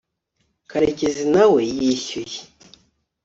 [0.69, 2.39] karekezi nawe yishyuye